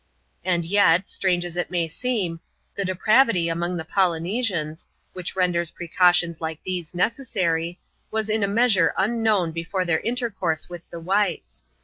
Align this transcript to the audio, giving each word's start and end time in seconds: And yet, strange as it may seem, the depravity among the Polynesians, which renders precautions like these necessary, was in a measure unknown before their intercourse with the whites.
And 0.43 0.65
yet, 0.65 1.07
strange 1.07 1.45
as 1.45 1.55
it 1.57 1.69
may 1.69 1.87
seem, 1.87 2.39
the 2.73 2.83
depravity 2.83 3.49
among 3.49 3.77
the 3.77 3.85
Polynesians, 3.85 4.87
which 5.13 5.35
renders 5.35 5.69
precautions 5.69 6.41
like 6.41 6.57
these 6.63 6.95
necessary, 6.95 7.79
was 8.09 8.27
in 8.27 8.41
a 8.41 8.47
measure 8.47 8.95
unknown 8.97 9.51
before 9.51 9.85
their 9.85 9.99
intercourse 9.99 10.67
with 10.67 10.81
the 10.89 10.99
whites. 10.99 11.65